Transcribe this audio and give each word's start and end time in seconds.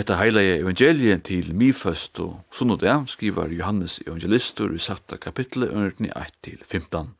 Etta 0.00 0.16
heilige 0.16 0.54
evangeliet 0.62 1.26
til 1.28 1.50
Miføst 1.52 2.20
og 2.24 2.38
Sunnodag 2.56 3.02
skriver 3.10 3.50
Johannes 3.52 3.98
evangelistur 4.06 4.70
i 4.72 4.78
satta 4.80 5.18
kapitlet 5.20 5.68
under 5.76 5.90
1-15. 5.92 7.10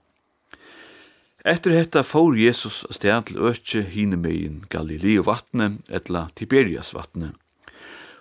Etter 1.45 1.75
hetta 1.77 2.01
får 2.01 2.39
Jesus 2.41 2.79
sted 2.91 3.27
til 3.29 3.43
økje 3.51 3.83
hinemegin 3.85 4.63
Galileo 4.73 5.27
vatne, 5.27 5.83
etla 5.93 6.31
Tiberias 6.37 6.95
vatne. 6.97 7.35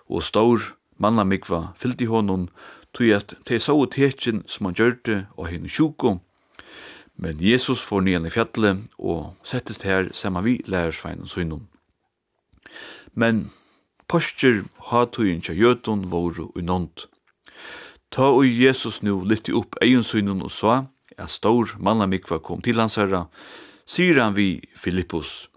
Og 0.09 0.25
stor 0.27 0.65
manna 0.97 1.23
mikva 1.23 1.69
fyldi 1.79 2.09
honom, 2.11 2.49
tog 2.91 3.13
at 3.15 3.37
te 3.45 3.61
så 3.63 3.77
tekin 3.85 4.43
som 4.47 4.67
han 4.67 4.75
gjørte 4.75 5.21
og 5.37 5.53
hine 5.53 5.71
sjuko, 5.71 6.17
men 7.15 7.39
Jesus 7.39 7.79
får 7.79 8.03
nyan 8.03 8.27
i 8.27 8.33
fjallet 8.35 8.83
og 8.97 9.39
settest 9.43 9.87
her 9.87 10.11
saman 10.11 10.43
vi 10.43 10.57
lærersveinen 10.67 11.31
sunnum. 11.31 11.63
Men 13.15 13.47
Postur 14.09 14.63
hatuin 14.89 15.41
tja 15.41 15.53
jötun 15.53 16.07
voru 16.09 16.49
i. 16.57 16.65
Ta 18.09 18.25
og 18.33 18.45
Jesus 18.45 19.01
nu 19.01 19.21
lytti 19.21 19.53
upp 19.53 19.77
eionsynun 19.81 20.41
og 20.41 20.51
sa, 20.51 20.85
at 21.17 21.29
stor 21.29 21.75
manna 21.77 22.07
mikva 22.09 22.39
kom 22.39 22.61
til 22.61 22.79
hans 22.81 22.97
herra, 22.97 23.27
sier 23.85 24.17
han 24.21 24.33
vi 24.33 24.61
Filippus, 24.73 25.49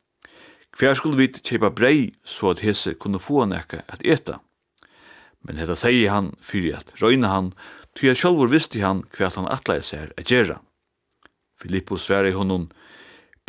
hver 0.78 0.94
skulle 0.96 1.16
vi 1.16 1.28
kjepa 1.28 1.68
brei 1.70 2.12
så 2.24 2.52
at 2.52 2.62
hese 2.64 2.94
kunne 2.96 3.20
få 3.20 3.42
han 3.42 3.52
ekka 3.52 3.82
at 3.92 4.04
eta? 4.04 4.38
Men 5.44 5.58
hetta 5.60 5.76
sier 5.76 6.12
han 6.12 6.32
fyrir 6.40 6.78
at 6.78 6.94
røyna 7.02 7.28
han, 7.28 7.50
ty 7.96 8.08
at 8.08 8.20
sjálfur 8.20 8.48
visti 8.48 8.80
han 8.80 9.02
hva 9.12 9.28
han 9.34 9.50
atleis 9.52 9.92
er 9.92 10.14
at 10.16 10.30
gjerra. 10.32 10.60
Filippus 11.60 12.06
sver 12.08 12.28
i 12.28 12.32
honom, 12.32 12.70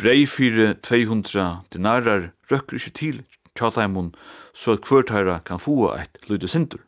brei 0.00 0.26
fyrir 0.28 0.76
200 0.84 1.64
dinarar 1.72 2.32
røkker 2.52 2.76
ikkje 2.76 2.94
til 3.00 3.22
tjataimun, 3.56 4.12
så 4.54 4.72
at 4.72 4.86
hvert 4.88 5.44
kan 5.44 5.58
få 5.58 5.90
eit 5.96 6.18
lyde 6.28 6.48
sindur. 6.48 6.80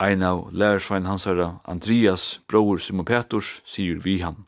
Ein 0.00 0.22
av 0.22 0.48
lærersvein 0.50 1.06
hans 1.06 1.24
herra, 1.24 1.60
Andreas, 1.64 2.40
bror 2.48 2.78
Simon 2.78 3.04
Peters, 3.04 3.60
sier 3.64 4.00
vi 4.02 4.18
han. 4.18 4.46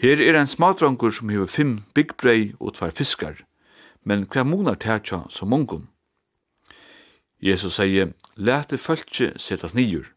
Her 0.00 0.18
er 0.18 0.38
ein 0.38 0.48
smadrangur 0.48 1.10
som 1.10 1.28
hever 1.28 1.46
fem 1.46 1.82
byggbrei 1.94 2.54
og 2.58 2.74
tvær 2.74 2.90
fiskar, 2.90 3.36
men 4.02 4.24
hver 4.32 4.48
munar 4.48 4.74
tætja 4.80 5.26
som 5.28 5.48
mongum? 5.52 5.88
Jesus 7.40 7.76
sier, 7.76 8.14
lete 8.36 8.78
fölkje 8.78 9.34
setas 9.38 9.76
nýjur. 9.76 10.08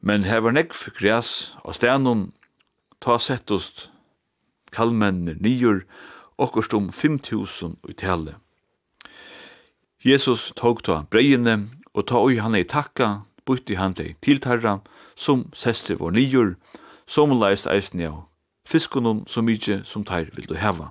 Men 0.00 0.24
hever 0.24 0.50
nekv 0.50 0.90
græs 0.98 1.54
og 1.64 1.78
stenon, 1.78 2.32
ta 3.00 3.18
settust 3.18 3.88
kalmennir 4.74 5.38
nýjur, 5.40 5.84
okkurst 6.38 6.74
om 6.74 6.90
5.000 6.90 7.78
i 7.88 7.92
tale. 7.94 8.36
Jesus 10.04 10.52
tog 10.56 10.82
ta 10.82 11.02
bregjene, 11.10 11.70
og 11.94 12.06
ta 12.06 12.20
oi 12.22 12.38
han 12.38 12.54
ei 12.54 12.64
takka, 12.64 13.24
bytti 13.46 13.74
han 13.74 13.96
dei 13.98 14.14
tiltarra, 14.22 14.80
som 15.16 15.48
sester 15.52 15.98
vår 15.98 16.14
nyur, 16.14 16.56
som 17.06 17.34
leist 17.34 17.66
eisne 17.66 18.06
av 18.06 18.28
fiskunum 18.68 19.24
så 19.26 19.42
mykje 19.42 19.80
som 19.88 20.04
teir 20.04 20.28
vil 20.36 20.48
du 20.48 20.56
heva. 20.60 20.90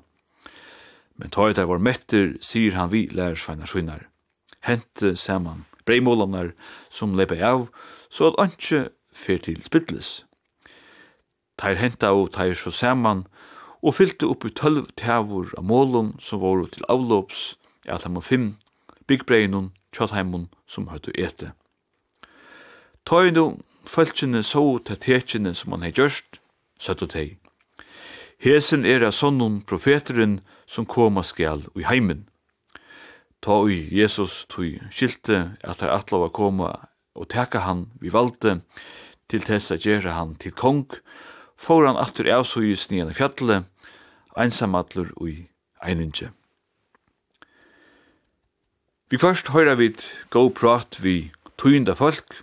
Men 1.17 1.29
ta 1.33 1.47
eit 1.49 1.61
var 1.61 1.81
metter, 1.81 2.35
sier 2.41 2.75
han 2.77 2.91
vi 2.91 3.07
lærersveinar 3.13 3.69
svinnar. 3.69 4.07
Hente 4.65 5.15
saman 5.15 5.65
breimålanar 5.85 6.51
som 6.89 7.15
lepe 7.15 7.37
av, 7.39 7.67
så 8.09 8.31
at 8.31 8.39
anki 8.41 8.87
fer 9.13 9.39
til 9.39 9.61
spittles. 9.63 10.25
Teir 11.57 11.79
henta 11.79 12.11
og 12.13 12.33
teir 12.35 12.57
så 12.57 12.73
saman, 12.73 13.25
og 13.81 13.95
fyllte 13.95 14.27
upp 14.27 14.45
i 14.45 14.51
tølv 14.51 14.89
tævur 14.97 15.53
av 15.57 15.63
målum 15.63 16.15
som 16.19 16.41
voru 16.41 16.65
til 16.67 16.85
avlops, 16.89 17.55
i 17.85 17.93
allam 17.93 18.17
og 18.19 18.25
fimm 18.25 18.55
byggbreinun 19.07 19.71
tjallheimun 19.95 20.49
som 20.67 20.87
høytu 20.91 21.11
ete. 21.15 21.53
Tøy 23.07 23.31
nu 23.31 23.45
fölkjene 23.87 24.43
så 24.43 24.63
til 24.83 24.99
tekjene 24.99 25.53
som 25.55 25.71
han 25.75 25.85
hei 25.85 25.93
gjørst, 25.95 26.41
søttu 26.79 27.07
teg. 27.07 27.37
Hesen 28.43 28.85
er 28.85 29.05
av 29.07 29.15
sånnen 29.17 29.61
profeteren 29.65 30.41
som 30.67 30.85
koma 30.85 31.23
skal 31.23 31.63
i 31.75 31.87
heimen. 31.87 32.27
Ta 33.41 33.61
ui 33.63 33.87
Jesus 33.91 34.45
tui 34.49 34.77
skilte 34.91 35.57
at 35.63 35.81
han 35.81 35.93
atlava 35.93 36.29
koma 36.29 36.73
og 37.17 37.29
teka 37.33 37.63
han 37.65 37.87
vi 38.01 38.11
valde 38.13 38.59
til 39.31 39.43
tessa 39.43 39.77
gjerra 39.79 40.13
han 40.17 40.35
til 40.35 40.53
kong, 40.53 40.85
får 41.57 41.87
han 41.87 41.99
atur 41.99 42.29
avsugis 42.31 42.89
nian 42.91 43.09
i 43.11 43.17
fjallet, 43.17 43.65
einsamallur 44.37 45.09
ui 45.17 45.33
i 45.33 45.47
eininge. 45.81 46.29
Vi 49.07 49.15
først 49.15 49.53
høyra 49.55 49.77
vi 49.79 49.93
gå 50.35 50.41
prat 50.51 50.97
vi 50.99 51.29
tøynda 51.55 51.93
folk, 51.95 52.41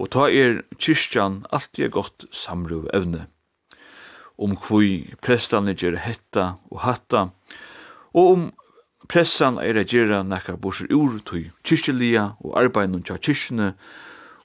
og 0.00 0.08
ta 0.14 0.24
er 0.32 0.62
kyrkjan 0.80 1.42
alltid 1.52 1.92
godt 1.92 2.24
samru 2.32 2.86
evne. 2.96 3.26
Om 4.40 4.56
kvui 4.56 5.12
prestane 5.20 5.74
gjer 5.76 5.98
hetta 6.00 6.54
og 6.72 6.80
hatta, 6.86 7.26
og 8.16 8.30
om 8.30 8.46
pressan 9.04 9.58
er 9.60 9.76
a 9.76 9.84
gjerra 9.84 10.22
nekka 10.24 10.56
borsur 10.56 10.88
ur 10.88 11.18
tøy 11.28 11.50
kyrkjelia 11.60 12.24
og 12.40 12.56
arbeidnum 12.56 13.04
tja 13.04 13.18
kyrkjene, 13.20 13.74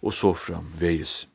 og 0.04 0.12
så 0.12 0.34
fram 0.36 0.68
vegis. 0.84 1.30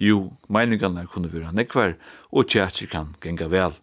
Jo, 0.00 0.32
meiningarna 0.48 1.04
kunne 1.04 1.28
vera 1.28 1.52
nekvar, 1.52 1.98
og 2.32 2.48
tjatsi 2.48 2.88
kan 2.88 3.12
genga 3.20 3.52
vel. 3.52 3.76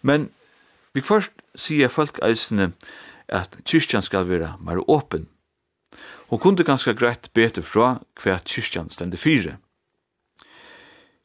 Men 0.00 0.30
vi 0.96 1.04
først 1.04 1.36
sier 1.54 1.92
folk 1.92 2.16
eisne, 2.24 2.72
at 3.30 3.56
kyrkjan 3.64 4.02
skal 4.02 4.26
vera 4.28 4.56
mer 4.60 4.82
åpen. 4.90 5.28
Hon 6.30 6.38
kunde 6.38 6.64
ganske 6.64 6.94
greit 6.94 7.32
bete 7.34 7.62
fra 7.62 7.98
hva 8.22 8.38
kyrkjan 8.46 8.90
stende 8.90 9.18
fire. 9.18 9.56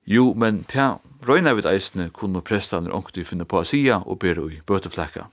Jo, 0.06 0.34
men 0.34 0.64
ta 0.70 1.00
røyna 1.26 1.56
vid 1.58 1.66
eisne 1.66 2.12
kunne 2.14 2.44
prestaner 2.46 2.94
ångte 2.94 3.26
finne 3.26 3.46
på 3.46 3.60
asia 3.62 4.04
og 4.06 4.20
bero 4.22 4.50
i 4.50 4.62
bøteflekka. 4.66 5.28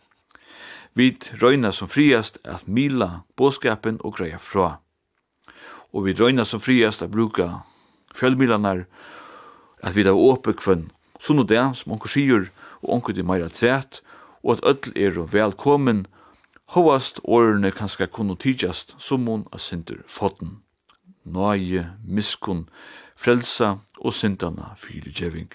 Vi 0.97 1.13
røyna 1.41 1.73
som 1.73 1.89
friast 1.89 2.39
at 2.45 2.69
mila 2.69 3.25
båskapen 3.37 4.01
og 4.05 4.17
greia 4.17 4.39
fra. 4.41 4.81
Og 5.93 6.07
vi 6.07 6.17
røyna 6.17 6.45
som 6.45 6.61
friast 6.61 7.05
at 7.05 7.13
bruka 7.13 7.63
fjellmilanar 8.17 8.87
at 9.83 9.97
vi 9.97 10.05
da 10.05 10.13
åpe 10.13 10.53
kvann 10.57 10.91
sunn 11.21 11.45
og 11.45 11.49
det 11.49 11.63
som 11.77 11.93
onkur 11.97 12.13
sier 12.13 12.49
og 12.83 12.97
onkur 12.97 13.17
det 13.17 13.25
meira 13.25 13.49
træt 13.49 14.01
og 14.43 14.57
at 14.57 14.65
öll 14.69 14.93
er 14.97 15.21
velkommen 15.33 16.07
og 16.07 16.22
hovast 16.73 17.21
årene 17.25 17.71
kanskje 17.71 18.07
kunne 18.07 18.37
tidjast 18.37 18.95
som 18.99 19.27
hun 19.29 19.45
av 19.53 19.61
sinter 19.61 20.01
fotten. 20.09 20.63
Nøye, 21.25 21.85
miskun, 22.05 22.65
frelsa 23.17 23.77
og 24.01 24.15
sintana 24.17 24.73
fyrir 24.81 25.13
djeving. 25.13 25.51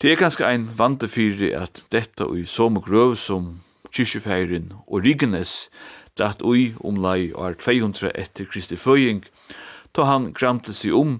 Det 0.00 0.12
er 0.12 0.16
kanska 0.16 0.46
ein 0.48 0.68
vante 0.78 1.08
fyrir 1.08 1.56
at 1.58 1.82
detta 1.92 2.24
og 2.24 2.38
i 2.38 2.44
som 2.46 2.78
grøv 2.80 3.16
som 3.16 3.58
kyrkjefeirin 3.92 4.72
og 4.86 5.02
Rigenes 5.04 5.68
datt 6.18 6.42
ui 6.42 6.74
omlai 6.80 7.32
år 7.32 7.58
200 7.58 8.12
etter 8.14 8.46
Kristi 8.46 8.76
føying, 8.76 9.24
ta 9.92 10.06
han 10.08 10.32
kramte 10.34 10.74
seg 10.74 10.94
om 10.94 11.18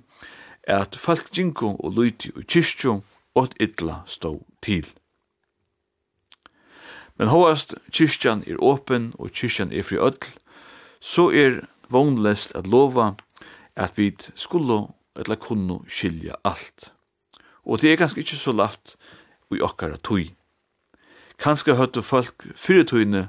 at 0.69 0.96
folk 0.96 1.29
jinko 1.37 1.75
og 1.76 1.93
luiti 1.99 2.32
og 2.37 2.46
kyrkjo 2.46 3.00
og 3.34 3.44
et 3.44 3.61
illa 3.69 4.02
stå 4.06 4.38
til. 4.62 4.87
Men 7.19 7.32
hoast 7.32 7.75
kyrkjan 7.91 8.44
er 8.47 8.61
åpen 8.62 9.12
og 9.19 9.32
kyrkjan 9.35 9.73
er 9.75 9.82
fri 9.82 9.99
öll, 9.99 10.20
så 11.00 11.29
er 11.35 11.65
vognlest 11.91 12.55
at 12.55 12.67
lova 12.67 13.15
at 13.76 13.99
vi 13.99 14.12
skulle 14.35 14.87
eller 15.19 15.37
kunne 15.37 15.81
skilja 15.91 16.38
alt. 16.44 16.93
Og 17.67 17.81
det 17.82 17.93
er 17.93 18.00
ganske 18.00 18.20
ikkje 18.23 18.38
så 18.38 18.55
latt 18.55 18.94
i 19.50 19.61
okkara 19.65 19.99
tui. 19.99 20.31
Kanske 21.38 21.75
høttu 21.79 22.03
folk 22.03 22.47
fyrirtøyne 22.55 23.29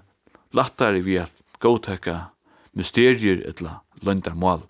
lattare 0.54 1.02
vi 1.06 1.18
at 1.22 1.34
gåtekka 1.60 2.30
mysterier 2.78 3.42
etla 3.50 3.80
løndarmål. 4.06 4.64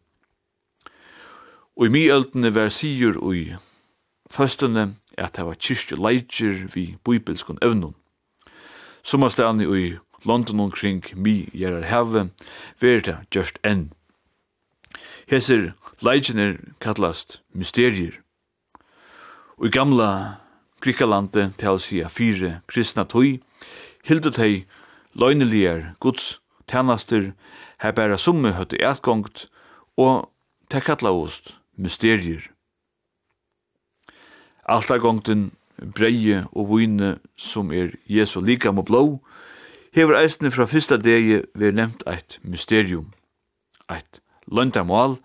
Og 1.80 1.86
i 1.88 1.94
miøldene 1.94 2.52
var 2.56 2.72
sigur 2.72 3.20
og 3.20 3.36
i 3.36 3.46
føstene 4.32 4.94
at 5.18 5.36
det 5.36 5.46
var 5.48 5.60
kyrkje 5.60 6.00
leidjer 6.00 6.68
vi 6.74 6.96
bibelskon 7.04 7.60
evnum 7.62 7.99
sommerstene 9.10 9.66
i 9.66 9.98
London 10.26 10.60
omkring 10.60 11.04
mi 11.16 11.50
gjerar 11.54 11.88
heve, 11.90 12.30
veri 12.80 13.02
det 13.02 13.18
just 13.34 13.58
enn. 13.66 13.90
Hesir 15.30 15.74
leikjener 16.06 16.60
kallast 16.84 17.40
mysterier. 17.54 18.20
Og 19.58 19.70
i 19.70 19.74
gamla 19.74 20.10
Grikalandet 20.80 21.58
til 21.60 21.76
å 21.76 21.82
sija 21.82 22.08
fire 22.08 22.62
kristna 22.72 23.04
tøy, 23.04 23.40
hildet 24.08 24.38
hei 24.40 24.64
løgneligar 25.12 25.96
gods 26.00 26.38
tænaster, 26.72 27.34
her 27.84 27.96
bæra 27.96 28.18
summe 28.18 28.54
høtte 28.56 28.80
etgångt, 28.80 29.48
og 29.98 30.30
te 30.72 30.80
kalla 30.86 31.12
ost 31.12 31.56
mysterier 31.76 32.46
breie 35.82 36.46
og 36.52 36.70
vune 36.70 37.18
som 37.38 37.72
er 37.72 37.96
Jesu 38.10 38.40
likam 38.42 38.80
og 38.80 38.86
blå, 38.86 39.04
hever 39.96 40.20
eisne 40.20 40.52
fra 40.52 40.68
fyrsta 40.70 40.98
degi 40.98 41.42
vi 41.56 41.72
nevnt 41.72 42.04
eit 42.08 42.40
mysterium, 42.44 43.12
eit 43.90 44.22
løndamål, 44.48 45.18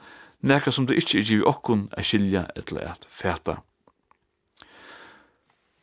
nekka 0.44 0.72
som 0.72 0.86
det 0.86 0.98
ikkje 1.00 1.20
er 1.20 1.28
givet 1.28 1.48
okkun 1.48 1.88
a 1.96 2.02
skilja 2.02 2.46
etla 2.56 2.84
et 2.92 3.08
fæta. 3.10 3.60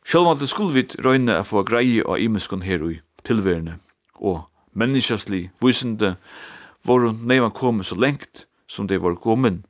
Sjálv 0.06 0.32
alt 0.32 0.48
skulle 0.50 0.74
vi 0.74 1.02
røyne 1.04 1.36
a 1.38 1.44
få 1.46 1.62
greie 1.62 2.02
av 2.02 2.18
imeskon 2.18 2.62
her 2.66 2.82
ui 2.82 3.00
tilværende, 3.24 3.78
og 4.18 4.48
menneskjastli 4.74 5.50
vysende 5.62 6.16
voru 6.84 7.12
neivan 7.12 7.54
komme 7.54 7.84
så 7.84 7.94
lengt 7.94 8.46
som 8.66 8.88
de 8.88 8.98
var 8.98 9.14
kommen, 9.14 9.64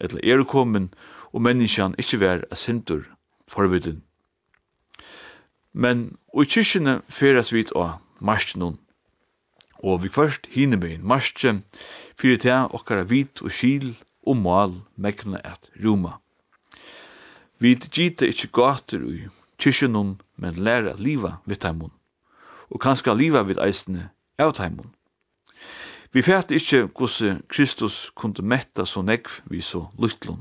etla 0.00 0.20
er 0.22 0.44
kommen, 0.44 0.90
og 1.32 1.42
menneskjan 1.42 1.94
ikkje 1.98 2.20
vær 2.20 2.44
a 2.50 2.56
sintur 2.56 3.04
forvidin. 3.48 4.05
Men 5.76 6.16
og 6.32 6.46
i 6.46 6.50
kyrkjene 6.54 7.00
feres 7.12 7.52
vi 7.52 7.66
av 7.76 7.98
marsjen. 8.24 8.78
Og 9.84 10.02
vi 10.02 10.08
først 10.08 10.48
hinner 10.48 10.80
med 10.80 10.94
en 10.94 11.08
marsje, 11.12 11.52
fyrir 12.16 12.40
til 12.40 12.72
okkara 12.72 13.04
vit 13.04 13.42
og 13.44 13.52
skil 13.52 13.92
og 14.24 14.38
mal 14.40 14.78
mekna 14.96 15.42
et 15.44 15.68
roma. 15.84 16.16
Vi 17.60 17.74
gita 17.76 18.24
ikkje 18.24 18.52
gater 18.52 19.04
ui 19.04 19.28
kyrkjennom, 19.60 20.16
men 20.36 20.56
læra 20.56 20.96
liva 20.96 21.38
vidt 21.44 21.64
heimun. 21.64 21.92
Og 22.72 22.80
kanska 22.80 23.12
liva 23.12 23.44
vidt 23.44 23.60
eisne 23.60 24.10
av 24.40 24.56
heimun. 24.56 24.92
Vi 26.12 26.24
fært 26.24 26.52
ikkje 26.56 26.86
gosse 26.96 27.36
Kristus 27.52 28.10
kunde 28.16 28.42
metta 28.42 28.86
så 28.88 29.02
negv 29.04 29.42
vi 29.44 29.60
så 29.60 29.86
lytlun. 30.00 30.40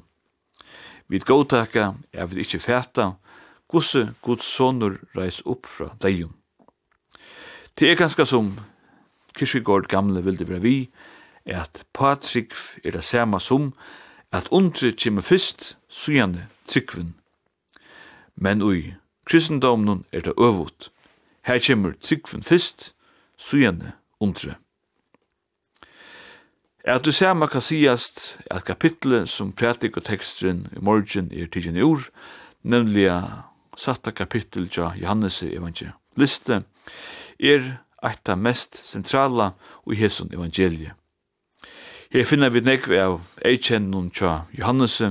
Vi 1.08 1.20
gåtaka 1.20 1.94
er 2.14 2.28
vi 2.32 2.42
ikkje 2.42 2.64
fæta 2.64 3.12
gosse 3.76 4.14
Guds 4.24 4.48
sonur 4.48 5.02
reis 5.18 5.42
upp 5.46 5.68
fra 5.68 5.92
deion. 6.02 6.34
Det 7.76 7.92
er 7.92 8.00
ganske 8.00 8.26
som 8.26 8.54
Kirkegård 9.36 9.90
gamle 9.92 10.24
vilde 10.24 10.48
være 10.48 10.64
vi, 10.64 10.76
er 11.46 11.66
at 11.66 11.84
patrikv 11.94 12.80
er 12.86 12.96
det 12.96 13.04
samme 13.04 13.40
som 13.44 13.74
at 14.32 14.48
undre 14.52 14.94
kjemme 14.96 15.22
fyrst, 15.22 15.76
sujane 15.90 16.48
trikven. 16.68 17.16
Men 18.36 18.62
ui, 18.64 18.96
kristendomnen 19.28 20.06
er 20.12 20.24
det 20.24 20.34
øvut. 20.40 20.90
Her 21.44 21.60
kjemmer 21.60 21.94
trikven 22.02 22.44
fyrst, 22.44 22.94
sujane 23.38 23.92
undre. 24.20 24.56
At 26.86 27.06
du 27.06 27.12
samme 27.12 27.48
kan 27.48 27.62
sigast 27.62 28.38
at 28.52 28.64
kapitlet 28.64 29.30
som 29.30 29.52
pratik 29.52 29.98
og 29.98 30.06
tekstren 30.06 30.68
i 30.78 30.80
morgen 30.80 31.32
er 31.34 31.52
tidsin 31.52 31.76
i 31.76 31.82
ord, 31.82 32.08
nemlig 32.64 33.10
satta 33.78 34.12
kapittel 34.12 34.70
ja 34.72 34.94
Johannes 34.96 35.44
evangelie. 35.44 35.94
Liste 36.16 36.64
er 37.40 37.80
av 38.02 38.38
mest 38.38 38.76
sentrala 38.86 39.54
i 39.92 39.96
Jesu 40.00 40.26
evangelie. 40.32 40.94
Her 42.12 42.24
finner 42.24 42.50
vi 42.50 42.62
nekve 42.62 43.02
av 43.02 43.22
eikjennun 43.44 44.12
tja 44.14 44.46
Johannes 44.54 45.02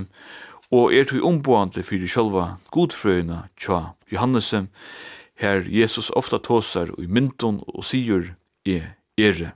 og 0.70 0.94
er 0.94 1.04
tui 1.04 1.20
omboande 1.20 1.82
fyrir 1.82 2.08
sjolva 2.08 2.56
godfrøyna 2.72 3.48
tja 3.60 3.94
Johannes 4.12 4.54
her 5.42 5.66
Jesus 5.68 6.10
ofta 6.10 6.38
tåsar 6.38 6.94
i 6.98 7.06
myndun 7.06 7.60
og 7.66 7.84
sigur 7.84 8.34
e 8.64 8.80
ere. 9.18 9.52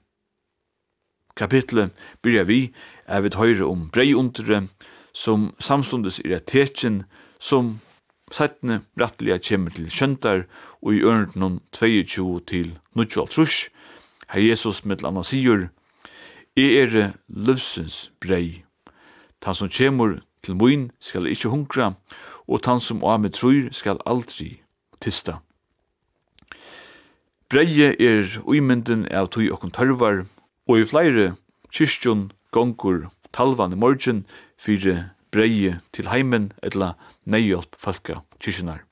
Kapitlet 1.36 1.94
byrja 2.22 2.42
vi 2.42 2.60
er 3.06 3.22
vi 3.22 3.30
høyre 3.34 3.64
om 3.64 3.88
brei 3.94 4.12
undre 4.14 4.66
som 5.14 5.52
samstundes 5.58 6.20
er 6.24 6.42
tekjen 6.42 7.04
som 7.38 7.78
settene 8.34 8.82
rettelig 9.00 9.40
kommer 9.48 9.74
til 9.74 9.88
kjøntar 9.90 10.44
og 10.82 10.94
i 10.94 11.02
ørenden 11.02 11.60
22 11.72 12.40
til 12.46 12.78
28. 12.94 13.70
Her 14.28 14.40
Jesus 14.40 14.84
med 14.84 15.02
landa 15.02 15.22
sier, 15.24 15.68
«Jeg 16.56 16.74
er 16.82 17.12
løvsens 17.28 18.10
brei. 18.20 18.64
Tan 19.40 19.54
som 19.54 19.70
kommer 19.70 20.20
til 20.42 20.56
moin 20.56 20.90
skal 21.00 21.28
ikkje 21.30 21.52
hunkra, 21.52 21.92
og 22.48 22.62
tan 22.62 22.80
som 22.80 23.04
av 23.04 23.20
med 23.20 23.36
trur 23.38 23.70
skal 23.72 24.02
aldri 24.06 24.60
tista.» 25.00 25.38
Breie 27.48 27.94
er 27.96 28.34
uimynden 28.44 29.06
av 29.08 29.30
tui 29.32 29.48
okkom 29.48 29.70
tørvar, 29.72 30.26
og 30.68 30.82
i 30.82 30.84
flere 30.84 31.30
kyrstjon 31.72 32.26
gongur 32.52 33.06
talvan 33.32 33.72
i 33.72 33.78
morgen 33.80 34.26
fyrir 34.60 35.06
breie 35.34 35.78
til 35.92 36.08
heimen 36.08 36.52
etla 36.62 36.94
neihjelp 37.24 37.76
falka 37.76 38.22
kyrkjunar. 38.38 38.84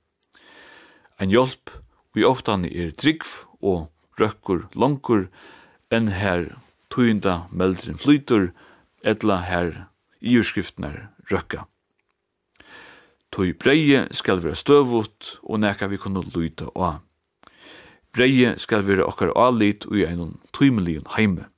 Ein 1.21 1.33
hjelp 1.33 1.73
vi 2.15 2.25
ofta 2.25 2.59
er 2.69 2.93
drikv 2.93 3.47
og 3.61 3.88
røkkur 4.21 4.67
langur 4.75 5.29
enn 5.93 6.12
her 6.12 6.56
tøynda 6.93 7.47
meldrin 7.53 8.00
flytur 8.00 8.50
etla 9.05 9.41
her 9.49 9.87
iurskriftnar 10.21 11.09
røkka. 11.31 11.67
Tøy 13.33 13.53
breie 13.53 14.06
skal 14.17 14.41
vera 14.41 14.56
støvut 14.56 15.37
og 15.43 15.61
neka 15.61 15.88
vi 15.93 16.00
kunne 16.00 16.25
luta 16.35 16.71
og 16.75 17.02
Breie 18.16 18.55
skal 18.57 18.81
vera 18.87 19.05
okkar 19.05 19.35
alit 19.37 19.85
ui 19.93 20.07
einon 20.09 20.38
tøymelion 20.57 21.05
heime. 21.19 21.50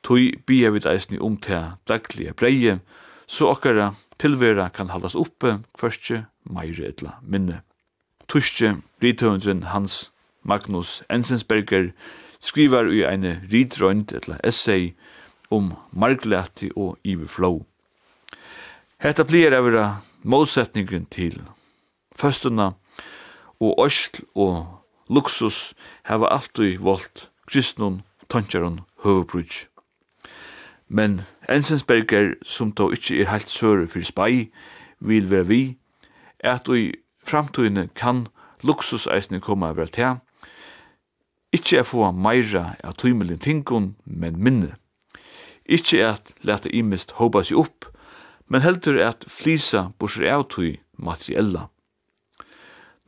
Tøy 0.00 0.32
bia 0.48 0.70
vid 0.72 0.86
eisni 0.88 1.18
om 1.20 1.36
til 1.36 1.74
daglige 1.88 2.32
breie, 2.32 2.78
så 3.32 3.48
okkara 3.48 3.94
tilvera 4.20 4.68
kan 4.68 4.90
haldas 4.92 5.14
uppe 5.16 5.56
kvørstje 5.78 6.26
meire 6.52 6.90
etla 6.90 7.16
minne. 7.24 7.62
Tuske 8.28 8.74
rithøvendren 9.02 9.64
Hans 9.72 10.10
Magnus 10.44 11.00
Ensensberger 11.08 11.92
skriver 12.44 12.90
i 12.92 13.00
eine 13.08 13.38
ritrønd 13.52 14.12
etla 14.12 14.36
essay 14.44 14.92
om 15.50 15.72
marglati 15.92 16.70
og 16.76 16.98
iverflow. 17.04 17.62
Hetta 19.00 19.24
blir 19.24 19.56
evra 19.56 20.02
målsetningen 20.22 21.08
til 21.10 21.40
Førstuna 22.16 22.72
og 23.60 23.86
Øsl 23.86 24.22
og 24.34 24.66
Luxus 25.08 25.72
hava 26.04 26.28
alltid 26.36 26.78
valgt 26.84 27.30
kristnun, 27.48 28.02
tøntjaron, 28.28 28.80
høvebrudj. 29.04 29.71
Men 30.94 31.22
Ensensberger, 31.48 32.34
som 32.44 32.72
då 32.72 32.90
ikkje 32.92 33.22
er 33.22 33.30
heilt 33.32 33.48
søre 33.48 33.86
fyrir 33.88 34.04
spai, 34.04 34.34
vil 35.00 35.30
vera 35.30 35.46
vi, 35.48 35.78
at 36.44 36.68
i 36.68 36.92
framtøyne 37.24 37.86
kan 37.96 38.26
luksuseisne 38.60 39.40
koma 39.40 39.70
av 39.72 39.78
vera 39.80 39.88
til, 39.88 40.20
ikkje 41.56 41.80
er 41.80 41.88
få 41.88 42.10
meira 42.12 42.74
av 42.84 42.98
tøymelin 43.00 43.40
tingun, 43.40 43.94
men 44.04 44.36
minne. 44.36 44.74
Ikkje 45.64 46.04
at 46.10 46.34
leta 46.44 46.68
imist 46.68 47.16
hopa 47.16 47.40
seg 47.40 47.64
opp, 47.64 47.88
men 48.52 48.60
heldur 48.60 49.00
er 49.00 49.14
at 49.14 49.24
flisa 49.32 49.88
bursir 49.96 50.28
av 50.28 50.44
tøy 50.52 50.76
materiella. 51.00 51.70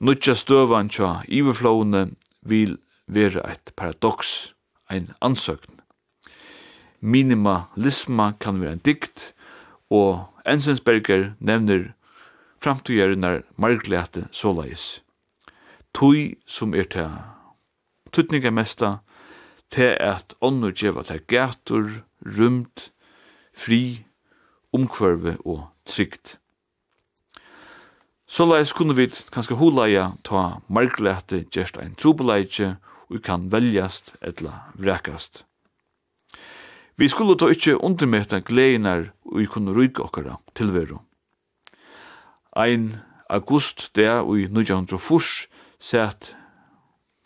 Nutja 0.01 0.33
støvan 0.41 0.89
tja 0.89 1.19
iverflåene 1.29 2.07
vil 2.41 2.79
vera 3.05 3.45
eit 3.53 3.77
paradoks, 3.77 4.55
ein 4.89 5.13
ansøkn 5.21 5.74
minimalisma 7.05 8.33
kan 8.41 8.61
være 8.63 8.79
en 8.79 8.85
dikt, 8.85 9.33
og 9.93 10.25
Ensensberger 10.49 11.35
nevner 11.39 11.93
framtidgjørenar 12.65 13.43
marglete 13.61 14.27
såleis. 14.33 15.03
Tui 15.95 16.35
som 16.47 16.75
er 16.75 16.89
til 16.89 17.13
tutninga 18.13 18.51
mesta, 18.51 18.99
til 19.71 19.97
at 20.01 20.35
ånder 20.41 20.73
djeva 20.73 21.05
til 21.05 21.21
gator, 21.29 21.91
rumt, 22.25 22.91
fri, 23.53 24.05
omkvarve 24.73 25.37
og 25.45 25.69
trygt. 25.87 26.39
Såleis 28.27 28.73
kunne 28.73 28.97
vi 28.97 29.11
kanskje 29.33 29.59
hulaia 29.61 30.13
ta 30.25 30.61
marglete 30.69 31.45
gjerst 31.53 31.79
ein 31.79 31.95
trobeleitje, 32.01 32.77
og 33.13 33.21
kan 33.23 33.51
veljast 33.53 34.15
etla 34.25 34.65
vrekast. 34.81 35.45
Vi 36.97 37.09
skulle 37.09 37.35
då 37.35 37.51
ikkje 37.51 37.75
undermeta 37.83 38.39
gleinar 38.39 39.13
og 39.25 39.47
kunne 39.51 39.75
ryga 39.75 40.03
okkara 40.03 40.37
tilveru. 40.55 40.99
Ein 42.57 43.01
august 43.29 43.91
der 43.97 44.23
i 44.37 44.99
furs 44.99 45.49
sett 45.81 46.37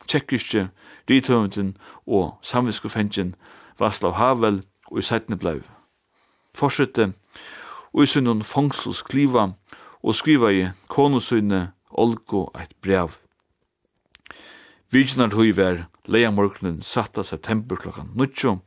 tjekkiske 0.06 0.70
rithøvendin 1.10 1.76
og 2.06 2.38
samviskofengjen 2.42 3.34
Vaslav 3.78 4.12
Havel 4.12 4.62
og 4.90 4.98
i 4.98 5.02
sætne 5.02 5.36
bleiv. 5.36 5.62
Forsette 6.54 7.12
og 7.92 8.02
i 8.02 8.06
sønnen 8.06 8.42
fangsels 8.42 9.02
kliva 9.02 9.52
og 10.02 10.14
skriva 10.14 10.50
i 10.50 10.68
konusunne 10.88 11.72
Olgo 11.90 12.46
eit 12.54 12.72
brev. 12.82 13.27
Viginar 14.90 15.34
hui 15.36 15.52
var 15.52 15.82
leia 16.08 16.30
Morgnen, 16.30 16.80
satta 16.80 17.20
september 17.22 17.76
klokkan 17.76 18.08
9, 18.16 18.60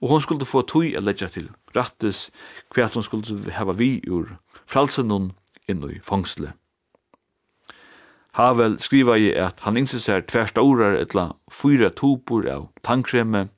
og 0.00 0.08
hon 0.08 0.20
skulle 0.22 0.46
få 0.46 0.60
tøy 0.62 0.92
a 0.94 1.00
leggja 1.02 1.26
til 1.34 1.48
rattis 1.74 2.28
hva 2.70 2.84
hon 2.94 3.02
skulle 3.02 3.54
hava 3.56 3.72
vi 3.74 3.96
ur 4.06 4.36
fralsenun 4.70 5.32
inn 5.66 5.80
i 5.88 5.96
fangsle. 5.98 6.52
Havel 8.38 8.76
skriva 8.78 9.16
i 9.18 9.32
at 9.34 9.64
han 9.66 9.74
ingsi 9.80 9.98
seg 9.98 10.28
tver 10.30 10.46
staurar 10.46 10.94
etla 10.94 11.24
fyra 11.50 11.90
topur 11.90 12.46
av 12.46 12.68
tannkreme, 12.86 13.48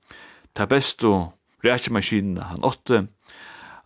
ta 0.57 0.65
besto 0.65 1.35
rækjemaskinen 1.69 2.41
han 2.41 2.65
åtte, 2.65 3.03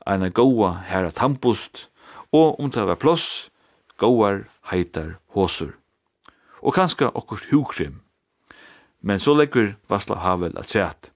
eina 0.07 0.29
goa 0.31 0.77
herra 0.87 1.11
tampust, 1.11 1.89
og 2.31 2.63
om 2.63 2.71
det 2.71 2.87
var 2.87 3.03
plåss, 3.03 3.51
goar 3.99 4.45
heitar 4.71 5.17
hosur. 5.35 5.75
Og 6.63 6.79
kanska 6.79 7.11
okkurs 7.11 7.49
hukrim 7.51 7.99
men 9.03 9.19
så 9.19 9.35
legger 9.35 9.75
vasla 9.89 10.17
Havel 10.17 10.59
at 10.59 10.69
sæt. 10.69 11.11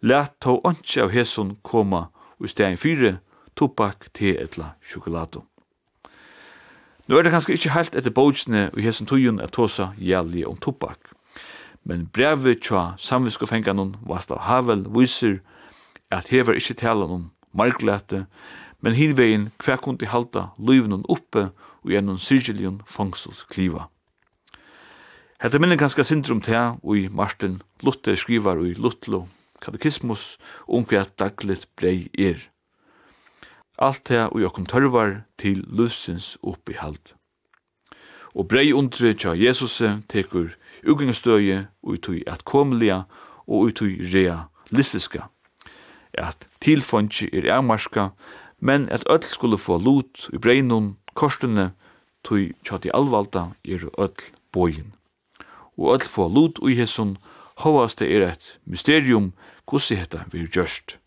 Læt 0.00 0.32
to 0.40 0.60
ontsi 0.64 1.00
av 1.00 1.10
hesson 1.10 1.56
koma 1.62 2.06
og 2.38 2.48
stegin 2.48 2.78
fyre 2.78 3.18
tobak, 3.56 4.10
te 4.14 4.36
etla 4.38 4.74
sjokolato. 4.84 5.44
Nå 7.06 7.18
er 7.18 7.22
det 7.22 7.32
kanskje 7.32 7.56
ikke 7.56 7.74
helt 7.74 7.94
etter 7.94 8.12
bodsene 8.12 8.68
og 8.72 8.82
hesson 8.82 9.06
tujun 9.06 9.40
at 9.40 9.54
tosa 9.54 9.92
gjeldig 9.98 10.46
om 10.48 10.56
tobak. 10.58 11.12
Men 11.86 12.08
brevet 12.12 12.64
tja 12.66 12.96
samviskofenganon 12.98 13.94
Vaslav 14.06 14.42
Havel 14.42 14.84
viser 14.90 15.38
at 16.10 16.28
hever 16.34 16.58
ikkje 16.58 16.80
tala 16.82 17.06
om 17.06 17.28
marklete, 17.54 18.26
men 18.80 18.94
hinvegin 18.94 19.48
hver 19.62 19.78
kundi 19.82 20.06
halda 20.10 20.50
løyvnun 20.58 21.06
uppe 21.08 21.48
og 21.84 21.90
gjennom 21.94 22.18
syrgelion 22.18 22.82
fangstels 22.86 23.46
kliva. 23.50 23.86
Hetta 25.36 25.58
minnen 25.58 25.78
ganska 25.78 26.02
syndrom 26.02 26.40
til 26.40 26.78
og 26.80 27.10
Martin 27.12 27.58
Luther 27.84 28.14
skrivar 28.16 28.56
og 28.56 28.70
i 28.70 28.74
Lutlo 28.74 29.26
katekismus 29.60 30.38
om 30.68 30.86
hva 30.88 31.02
dagligt 31.20 31.68
brei 31.76 32.08
er. 32.16 32.40
Alt 33.76 34.08
det 34.08 34.22
og 34.30 34.40
jokum 34.40 34.64
tørvar 34.64 35.26
til 35.36 35.60
lusins 35.68 36.38
oppihald. 36.42 37.12
Og 38.32 38.48
brei 38.48 38.72
undre 38.72 39.12
tja 39.12 39.36
Jesus 39.36 39.82
tekur 40.08 40.56
ugenstøye 40.88 41.66
og 41.84 42.00
tui 42.00 42.24
at 42.26 42.44
komlia 42.48 43.02
og 43.46 43.76
tui 43.76 44.00
rea 44.14 44.48
listiska. 44.72 45.28
At 46.16 46.48
tilfondsi 46.64 47.28
er 47.28 47.52
ermarska, 47.58 48.08
men 48.60 48.88
at 48.88 49.04
öll 49.04 49.28
skulle 49.28 49.58
få 49.58 49.76
lut 49.78 50.30
i 50.32 50.38
breinun 50.38 50.96
korsene 51.14 51.74
tui 52.24 52.54
tja 52.64 52.80
di 52.80 52.88
alvalda 52.88 53.50
er 53.64 53.90
öll 54.00 54.32
boin 54.52 54.95
og 55.76 55.94
öll 55.94 56.08
få 56.08 56.28
lut 56.28 56.58
ui 56.62 56.74
hesson, 56.74 57.16
hovaste 57.56 58.04
er 58.04 58.28
et 58.28 58.58
mysterium 58.64 59.32
kussi 59.66 59.96
hetta 59.96 60.24
vir 60.32 60.48
gjørst. 60.48 60.98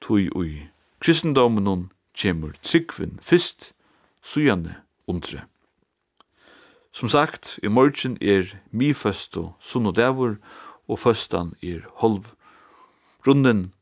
Tui 0.00 0.28
ui 0.34 0.70
kristendomenon 1.00 1.90
kjemur 2.14 2.54
tryggvin 2.62 3.18
fyrst, 3.22 3.72
sujane 4.22 4.76
undre. 5.06 5.44
Som 6.92 7.08
sagt, 7.08 7.58
i 7.62 7.68
morgen 7.68 8.18
er 8.20 8.50
mi 8.70 8.92
først 8.92 9.36
og 9.36 9.54
sunn 9.60 9.86
og 9.86 9.96
dævur, 9.96 10.36
og 10.88 10.98
førstan 10.98 11.54
er 11.62 11.86
holv. 12.02 12.34
Runden 13.26 13.72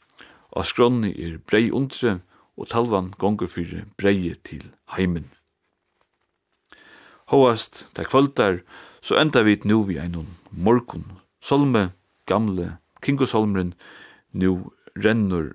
av 0.53 0.67
skronni 0.69 1.15
er 1.17 1.39
brei 1.39 1.71
undre, 1.73 2.21
og 2.59 2.69
talvan 2.69 3.15
gonger 3.19 3.49
fyrir 3.49 3.87
brei 3.97 4.35
til 4.45 4.67
heimen. 4.97 5.31
Håast, 7.29 7.87
det 7.97 8.09
kvöldar, 8.09 8.61
så 9.09 9.17
enda 9.17 9.43
vi 9.43 9.57
nu 9.65 9.83
vi 9.83 9.97
ein 9.99 10.37
morgun. 10.51 11.05
Solme, 11.41 11.93
gamle, 12.27 12.77
kinkosolmren, 13.01 13.75
nu 14.33 14.71
rennur 14.95 15.55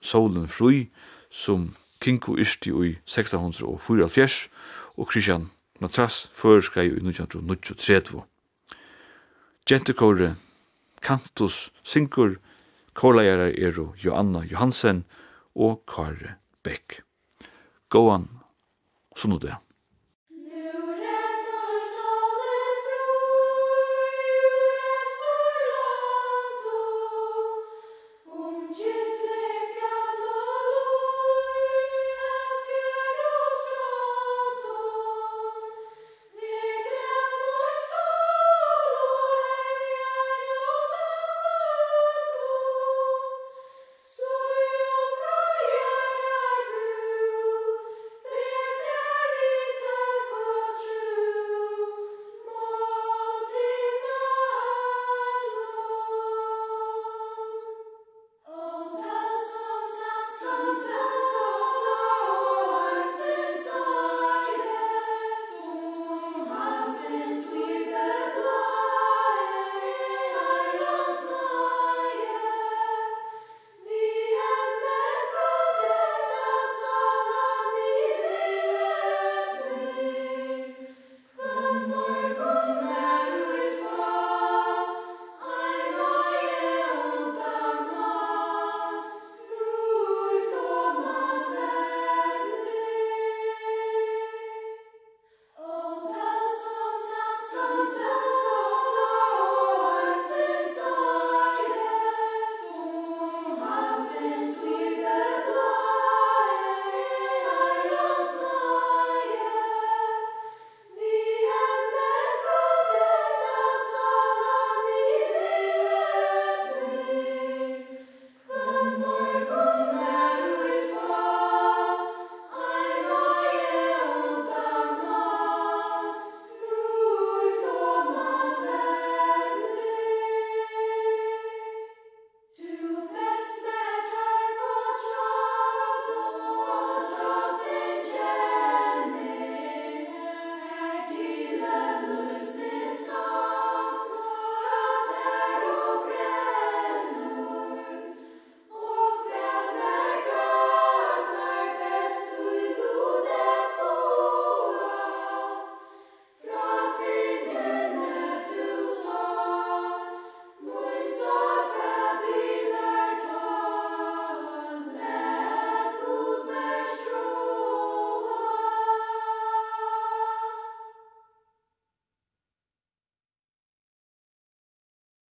solen 0.00 0.46
frui, 0.46 0.90
som 1.30 1.74
kinko 1.98 2.36
ishti 2.38 2.70
i 2.70 2.92
1674, 3.06 4.48
og 4.94 5.10
Christian 5.10 5.50
Matras 5.80 6.30
føreskai 6.32 6.86
i 6.86 7.02
1930. 7.02 8.22
Gentekore, 9.66 10.36
Kantus, 11.02 11.72
Sinkur, 11.82 12.38
korleierar 12.94 13.50
eru 13.58 13.94
Joanna 13.98 14.44
Johansen 14.46 15.04
og 15.56 15.82
Kare 15.90 16.36
Beck. 16.62 17.02
Gåan, 17.88 18.28
sunnu 19.16 19.42
det. 19.42 19.58